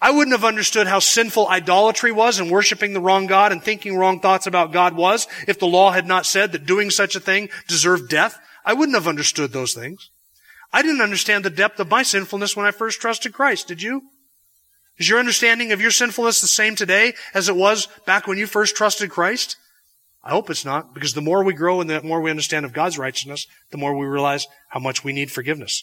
[0.00, 3.96] I wouldn't have understood how sinful idolatry was and worshiping the wrong God and thinking
[3.96, 7.20] wrong thoughts about God was if the law had not said that doing such a
[7.20, 8.36] thing deserved death.
[8.64, 10.10] I wouldn't have understood those things.
[10.72, 13.68] I didn't understand the depth of my sinfulness when I first trusted Christ.
[13.68, 14.02] Did you?
[14.98, 18.46] Is your understanding of your sinfulness the same today as it was back when you
[18.46, 19.56] first trusted Christ?
[20.24, 22.72] I hope it's not, because the more we grow and the more we understand of
[22.72, 25.82] God's righteousness, the more we realize how much we need forgiveness.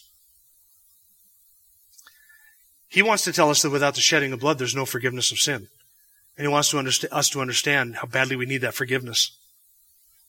[2.88, 5.38] He wants to tell us that without the shedding of blood, there's no forgiveness of
[5.38, 5.68] sin.
[6.36, 9.36] And he wants to underst- us to understand how badly we need that forgiveness.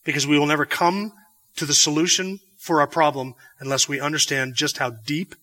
[0.04, 1.14] Because we will never come
[1.56, 5.34] to the solution for our problem unless we understand just how deep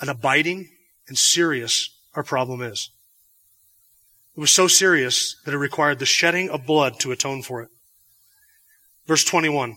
[0.00, 0.70] and abiding
[1.06, 2.90] and serious our problem is.
[4.34, 7.68] It was so serious that it required the shedding of blood to atone for it.
[9.06, 9.76] Verse 21.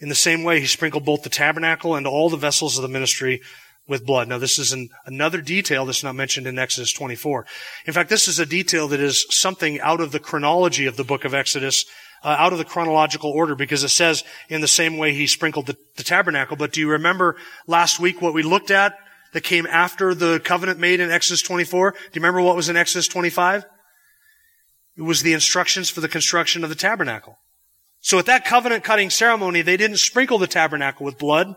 [0.00, 2.88] In the same way, he sprinkled both the tabernacle and all the vessels of the
[2.88, 3.40] ministry
[3.86, 4.26] with blood.
[4.28, 7.46] Now, this is an, another detail that's not mentioned in Exodus 24.
[7.86, 11.04] In fact, this is a detail that is something out of the chronology of the
[11.04, 11.84] book of Exodus,
[12.24, 15.66] uh, out of the chronological order, because it says in the same way he sprinkled
[15.66, 16.56] the, the tabernacle.
[16.56, 18.96] But do you remember last week what we looked at
[19.32, 21.90] that came after the covenant made in Exodus 24?
[21.92, 23.64] Do you remember what was in Exodus 25?
[24.96, 27.38] It was the instructions for the construction of the tabernacle.
[28.00, 31.54] So at that covenant cutting ceremony, they didn't sprinkle the tabernacle with blood.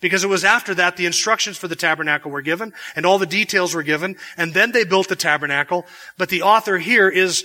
[0.00, 3.26] Because it was after that the instructions for the tabernacle were given and all the
[3.26, 5.86] details were given and then they built the tabernacle.
[6.16, 7.44] But the author here is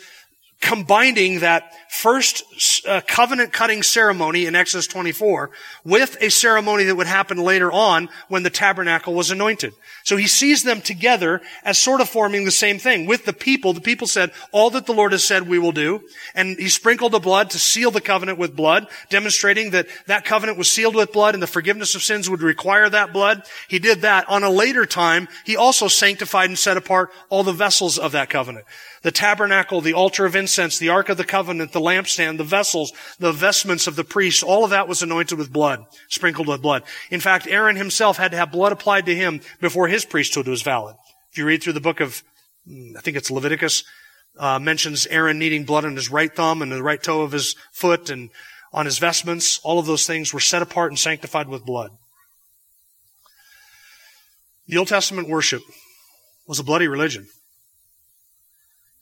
[0.62, 2.44] combining that first
[2.88, 5.52] uh, covenant cutting ceremony in Exodus 24
[5.84, 9.74] with a ceremony that would happen later on when the tabernacle was anointed.
[10.04, 13.06] So he sees them together as sort of forming the same thing.
[13.06, 16.02] With the people, the people said, all that the Lord has said we will do.
[16.34, 20.58] And he sprinkled the blood to seal the covenant with blood, demonstrating that that covenant
[20.58, 23.44] was sealed with blood and the forgiveness of sins would require that blood.
[23.68, 24.28] He did that.
[24.30, 28.30] On a later time, he also sanctified and set apart all the vessels of that
[28.30, 28.66] covenant
[29.04, 32.92] the tabernacle, the altar of incense, the ark of the covenant, the lampstand, the vessels,
[33.20, 36.84] the vestments of the priests, all of that was anointed with blood, sprinkled with blood.
[37.12, 40.62] In fact, Aaron himself had to have blood applied to him before his priesthood was
[40.62, 40.96] valid.
[41.32, 42.24] If you read through the book of,
[42.68, 43.84] I think it's Leviticus,
[44.40, 47.56] uh, mentions Aaron needing blood on his right thumb and the right toe of his
[47.72, 48.30] foot and
[48.72, 49.60] on his vestments.
[49.64, 51.92] All of those things were set apart and sanctified with blood.
[54.68, 55.62] The Old Testament worship
[56.48, 57.28] was a bloody religion.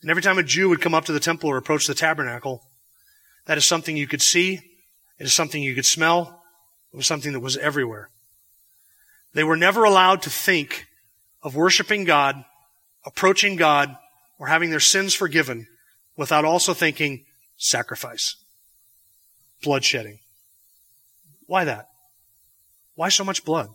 [0.02, 2.62] And every time a Jew would come up to the temple or approach the tabernacle,
[3.46, 4.60] that is something you could see.
[5.18, 6.42] It is something you could smell.
[6.92, 8.10] It was something that was everywhere.
[9.32, 10.86] They were never allowed to think
[11.42, 12.44] of worshiping God,
[13.06, 13.96] approaching God,
[14.38, 15.66] or having their sins forgiven
[16.16, 17.24] without also thinking
[17.56, 18.36] sacrifice,
[19.64, 20.18] bloodshedding.
[21.46, 21.86] Why that?
[22.94, 23.68] Why so much blood?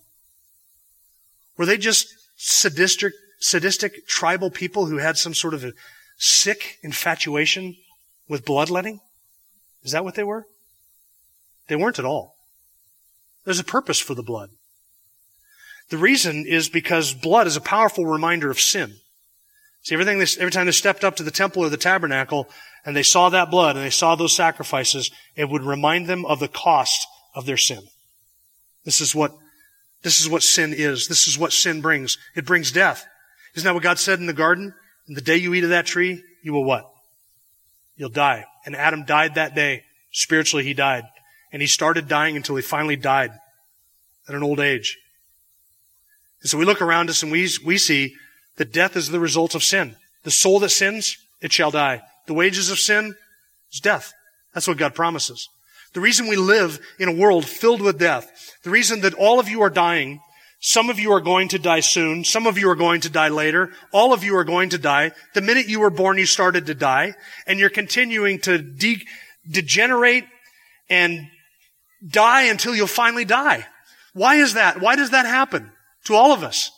[1.57, 5.73] Were they just sadistic, sadistic tribal people who had some sort of a
[6.17, 7.75] sick infatuation
[8.27, 8.99] with bloodletting?
[9.83, 10.45] Is that what they were?
[11.67, 12.35] They weren't at all.
[13.45, 14.49] There's a purpose for the blood.
[15.89, 18.95] The reason is because blood is a powerful reminder of sin.
[19.83, 22.49] See, everything every time they stepped up to the temple or the tabernacle
[22.85, 26.39] and they saw that blood and they saw those sacrifices, it would remind them of
[26.39, 27.83] the cost of their sin.
[28.83, 29.31] This is what,
[30.01, 31.07] this is what sin is.
[31.07, 32.17] This is what sin brings.
[32.35, 33.05] It brings death.
[33.55, 34.73] Isn't that what God said in the garden?
[35.07, 36.89] And the day you eat of that tree, you will what?
[37.95, 38.45] You'll die.
[38.65, 39.83] And Adam died that day.
[40.11, 41.03] Spiritually, he died.
[41.51, 43.31] And he started dying until he finally died
[44.27, 44.97] at an old age.
[46.41, 48.15] And so we look around us and we, we see
[48.57, 49.95] that death is the result of sin.
[50.23, 52.01] The soul that sins, it shall die.
[52.25, 53.15] The wages of sin
[53.71, 54.13] is death.
[54.53, 55.47] That's what God promises.
[55.93, 59.47] The reason we live in a world filled with death, the reason that all of
[59.47, 60.19] you are dying
[60.59, 62.23] some of you are going to die soon.
[62.23, 63.73] Some of you are going to die later.
[63.91, 65.11] All of you are going to die.
[65.33, 67.13] The minute you were born, you started to die.
[67.45, 69.05] And you're continuing to de-
[69.49, 70.25] degenerate
[70.89, 71.27] and
[72.07, 73.67] die until you'll finally die.
[74.13, 74.81] Why is that?
[74.81, 75.71] Why does that happen
[76.05, 76.71] to all of us?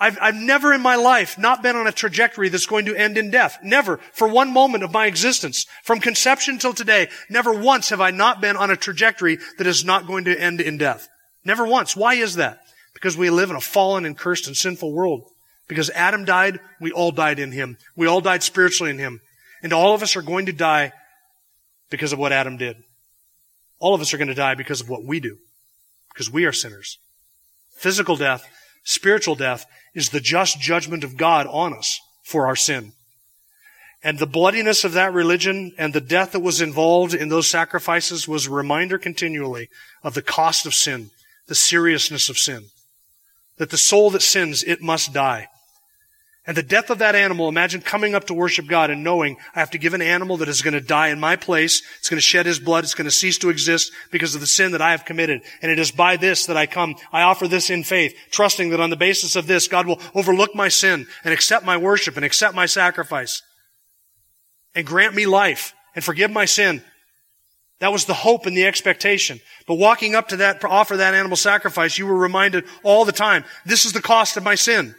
[0.00, 3.16] I've, I've never in my life not been on a trajectory that's going to end
[3.18, 3.58] in death.
[3.62, 3.98] Never.
[4.12, 5.66] For one moment of my existence.
[5.82, 9.84] From conception till today, never once have I not been on a trajectory that is
[9.84, 11.06] not going to end in death.
[11.44, 11.94] Never once.
[11.94, 12.60] Why is that?
[12.94, 15.24] Because we live in a fallen and cursed and sinful world.
[15.68, 17.76] Because Adam died, we all died in him.
[17.96, 19.20] We all died spiritually in him.
[19.62, 20.92] And all of us are going to die
[21.90, 22.76] because of what Adam did.
[23.78, 25.38] All of us are going to die because of what we do,
[26.12, 26.98] because we are sinners.
[27.76, 28.46] Physical death,
[28.84, 32.92] spiritual death is the just judgment of God on us for our sin.
[34.02, 38.28] And the bloodiness of that religion and the death that was involved in those sacrifices
[38.28, 39.70] was a reminder continually
[40.02, 41.10] of the cost of sin,
[41.46, 42.66] the seriousness of sin.
[43.58, 45.48] That the soul that sins, it must die.
[46.46, 49.60] And the death of that animal, imagine coming up to worship God and knowing I
[49.60, 51.82] have to give an animal that is going to die in my place.
[51.98, 52.84] It's going to shed his blood.
[52.84, 55.40] It's going to cease to exist because of the sin that I have committed.
[55.62, 56.96] And it is by this that I come.
[57.10, 60.54] I offer this in faith, trusting that on the basis of this, God will overlook
[60.54, 63.40] my sin and accept my worship and accept my sacrifice
[64.74, 66.82] and grant me life and forgive my sin.
[67.80, 69.40] That was the hope and the expectation.
[69.66, 73.44] But walking up to that, offer that animal sacrifice, you were reminded all the time,
[73.66, 74.94] this is the cost of my sin.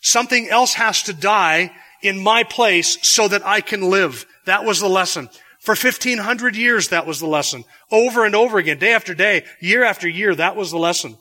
[0.00, 4.24] Something else has to die in my place so that I can live.
[4.46, 5.28] That was the lesson.
[5.60, 7.64] For 1500 years, that was the lesson.
[7.90, 11.18] Over and over again, day after day, year after year, that was the lesson.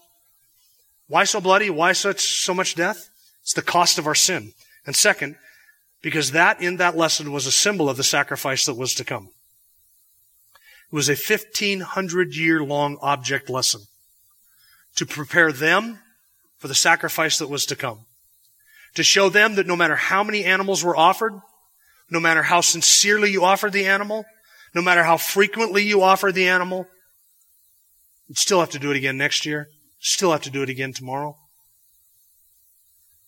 [1.07, 1.69] Why so bloody?
[1.69, 3.09] Why such, so much death?
[3.41, 4.53] It's the cost of our sin.
[4.85, 5.35] And second,
[6.01, 9.29] because that in that lesson was a symbol of the sacrifice that was to come.
[10.91, 13.81] It was a 1500 year long object lesson
[14.95, 15.99] to prepare them
[16.57, 18.05] for the sacrifice that was to come.
[18.95, 21.33] To show them that no matter how many animals were offered,
[22.09, 24.25] no matter how sincerely you offered the animal,
[24.73, 26.87] no matter how frequently you offered the animal,
[28.27, 29.67] you'd still have to do it again next year,
[29.99, 31.35] still have to do it again tomorrow.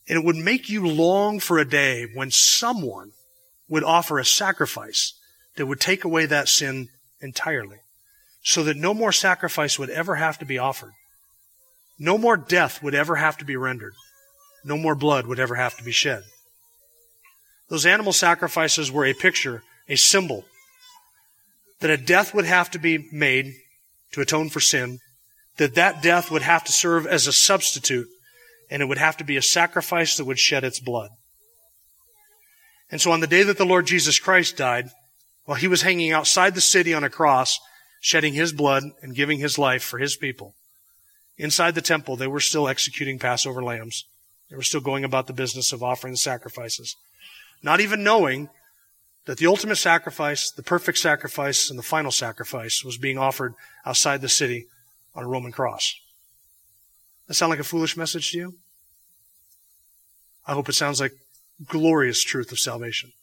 [0.08, 3.12] And it would make you long for a day when someone
[3.68, 5.14] would offer a sacrifice
[5.56, 6.90] that would take away that sin
[7.22, 7.78] entirely.
[8.44, 10.94] So that no more sacrifice would ever have to be offered.
[11.98, 13.94] No more death would ever have to be rendered.
[14.64, 16.24] No more blood would ever have to be shed.
[17.70, 20.46] Those animal sacrifices were a picture, a symbol,
[21.82, 23.54] that a death would have to be made
[24.14, 25.00] to atone for sin,
[25.58, 28.08] that that death would have to serve as a substitute
[28.72, 31.10] and it would have to be a sacrifice that would shed its blood.
[32.92, 34.90] And so on the day that the Lord Jesus Christ died,
[35.50, 37.60] while he was hanging outside the city on a cross,
[38.00, 40.54] shedding his blood and giving his life for his people,
[41.40, 44.06] inside the temple, they were still executing Passover lambs.
[44.52, 46.96] They were still going about the business of offering the sacrifices.
[47.64, 48.50] Not even knowing
[49.26, 53.56] that the ultimate sacrifice, the perfect sacrifice, and the final sacrifice was being offered
[53.88, 54.68] outside the city
[55.16, 55.96] on a Roman cross.
[57.28, 58.54] That sound like a foolish message to you?
[60.46, 61.14] I hope it sounds like
[61.66, 63.14] glorious truth of salvation.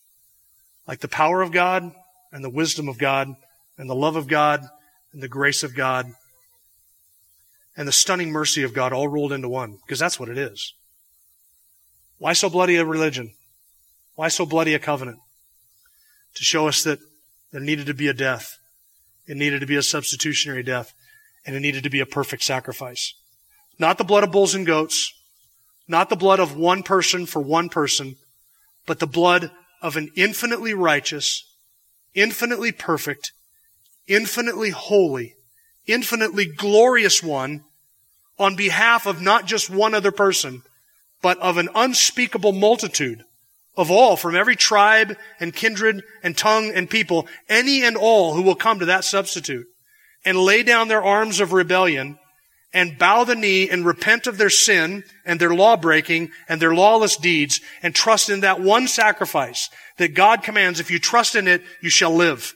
[0.89, 1.93] Like the power of God
[2.37, 3.35] and the wisdom of God
[3.79, 4.61] and the love of God
[5.11, 6.13] and the grace of God
[7.75, 10.75] and the stunning mercy of God all rolled into one, because that's what it is.
[12.19, 13.33] Why so bloody a religion?
[14.17, 15.19] Why so bloody a covenant?
[16.35, 16.99] To show us that
[17.53, 18.59] there needed to be a death.
[19.27, 20.93] It needed to be a substitutionary death.
[21.47, 23.15] And it needed to be a perfect sacrifice.
[23.79, 25.11] Not the blood of bulls and goats,
[25.89, 28.17] not the blood of one person for one person,
[28.87, 31.45] but the blood of an infinitely righteous,
[32.17, 33.31] infinitely perfect,
[34.09, 35.35] infinitely holy,
[35.87, 37.63] infinitely glorious one
[38.39, 40.63] on behalf of not just one other person,
[41.23, 43.23] but of an unspeakable multitude
[43.77, 48.43] of all from every tribe and kindred and tongue and people, any and all who
[48.43, 49.67] will come to that substitute
[50.25, 52.19] and lay down their arms of rebellion
[52.77, 56.75] and bow the knee and repent of their sin and their law breaking and their
[56.75, 60.79] lawless deeds and trust in that one sacrifice that God commands.
[60.79, 62.55] If you trust in it, you shall live.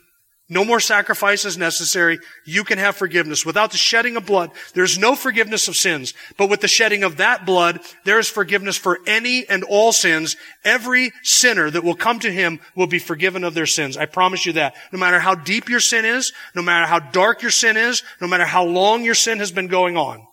[0.52, 2.18] No more sacrifices necessary.
[2.44, 3.46] You can have forgiveness.
[3.46, 6.12] Without the shedding of blood, there's no forgiveness of sins.
[6.36, 10.36] But with the shedding of that blood, there is forgiveness for any and all sins.
[10.64, 13.96] Every sinner that will come to Him will be forgiven of their sins.
[13.96, 14.74] I promise you that.
[14.90, 18.26] No matter how deep your sin is, no matter how dark your sin is, no
[18.26, 20.26] matter how long your sin has been going on,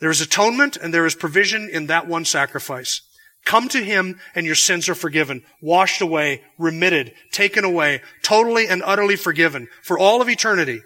[0.00, 3.02] there is atonement and there is provision in that one sacrifice.
[3.44, 8.82] Come to Him and your sins are forgiven, washed away, remitted, taken away, totally and
[8.84, 10.80] utterly forgiven for all of eternity.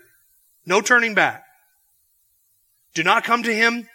[0.65, 1.45] No turning back.
[2.95, 3.89] Do not come to Him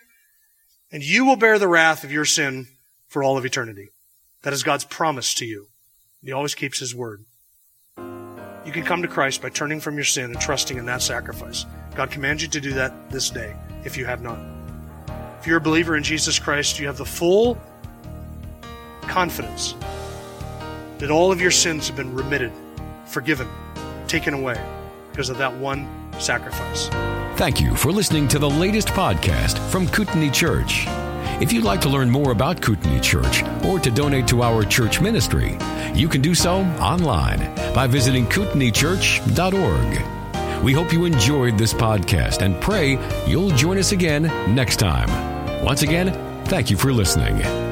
[0.92, 2.68] and you will bear the wrath of your sin
[3.08, 3.90] for all of eternity.
[4.44, 5.68] That is God's promise to you.
[6.24, 7.26] He always keeps His word.
[7.98, 11.66] You can come to Christ by turning from your sin and trusting in that sacrifice.
[11.96, 14.40] God commands you to do that this day if you have not.
[15.40, 17.60] If you're a believer in Jesus Christ, you have the full
[19.02, 19.76] confidence
[21.00, 22.52] that all of your sins have been remitted,
[23.06, 23.48] forgiven,
[24.08, 24.64] taken away
[25.12, 25.90] because of that one
[26.20, 26.88] sacrifice.
[27.38, 30.86] Thank you for listening to the latest podcast from Kootenai Church.
[31.42, 35.02] If you'd like to learn more about Kootenai Church or to donate to our church
[35.02, 35.58] ministry,
[35.96, 37.40] you can do so online
[37.74, 40.64] by visiting kootenaichurch.org.
[40.64, 44.24] We hope you enjoyed this podcast and pray you'll join us again
[44.54, 45.10] next time.
[45.66, 46.14] Once again,
[46.46, 47.71] thank you for listening.